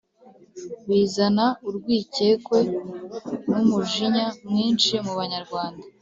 [0.87, 2.59] bizana urwikekwe
[3.49, 5.85] n’umujinya mwinshi mu Banyarwanda.